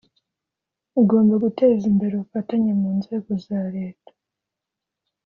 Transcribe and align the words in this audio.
Ugomba 1.01 1.33
guteza 1.45 1.83
imbere 1.91 2.11
ubufatanye 2.15 2.71
mu 2.81 2.89
nzego 2.99 3.29
za 3.45 3.59
Leta 3.75 4.11